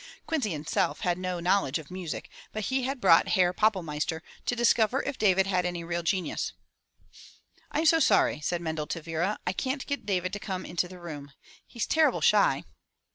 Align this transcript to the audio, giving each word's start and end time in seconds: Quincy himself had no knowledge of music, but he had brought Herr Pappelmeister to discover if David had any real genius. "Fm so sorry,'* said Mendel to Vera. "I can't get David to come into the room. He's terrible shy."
Quincy 0.25 0.49
himself 0.49 1.01
had 1.01 1.19
no 1.19 1.39
knowledge 1.39 1.77
of 1.77 1.91
music, 1.91 2.27
but 2.51 2.65
he 2.73 2.81
had 2.81 2.99
brought 2.99 3.27
Herr 3.27 3.53
Pappelmeister 3.53 4.23
to 4.47 4.55
discover 4.55 5.03
if 5.03 5.19
David 5.19 5.45
had 5.45 5.63
any 5.63 5.83
real 5.83 6.01
genius. 6.01 6.53
"Fm 7.71 7.85
so 7.85 7.99
sorry,'* 7.99 8.41
said 8.41 8.61
Mendel 8.61 8.87
to 8.87 9.01
Vera. 9.03 9.37
"I 9.45 9.53
can't 9.53 9.85
get 9.85 10.07
David 10.07 10.33
to 10.33 10.39
come 10.39 10.65
into 10.65 10.87
the 10.87 10.97
room. 10.99 11.33
He's 11.67 11.85
terrible 11.85 12.21
shy." 12.21 12.63